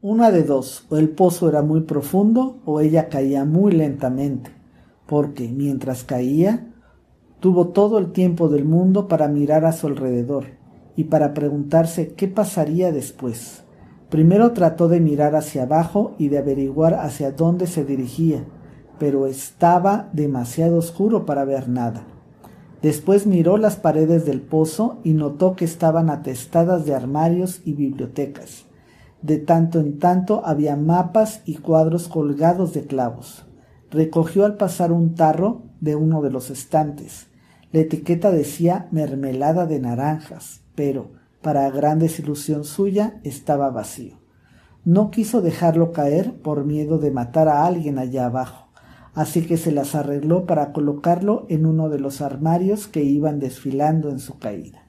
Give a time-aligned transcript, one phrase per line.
[0.00, 4.52] Una de dos, o el pozo era muy profundo o ella caía muy lentamente,
[5.08, 6.72] porque mientras caía,
[7.40, 10.44] tuvo todo el tiempo del mundo para mirar a su alrededor
[10.94, 13.64] y para preguntarse qué pasaría después.
[14.08, 18.44] Primero trató de mirar hacia abajo y de averiguar hacia dónde se dirigía,
[19.00, 22.04] pero estaba demasiado oscuro para ver nada.
[22.82, 28.67] Después miró las paredes del pozo y notó que estaban atestadas de armarios y bibliotecas.
[29.22, 33.46] De tanto en tanto había mapas y cuadros colgados de clavos.
[33.90, 37.28] Recogió al pasar un tarro de uno de los estantes.
[37.72, 41.10] La etiqueta decía mermelada de naranjas, pero,
[41.42, 44.18] para gran desilusión suya, estaba vacío.
[44.84, 48.68] No quiso dejarlo caer por miedo de matar a alguien allá abajo,
[49.14, 54.10] así que se las arregló para colocarlo en uno de los armarios que iban desfilando
[54.10, 54.87] en su caída.